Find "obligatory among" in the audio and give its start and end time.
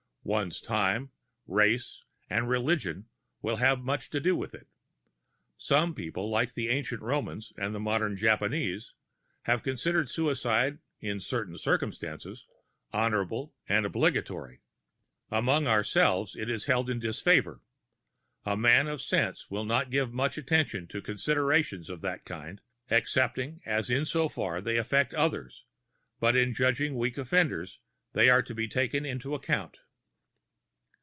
13.83-15.65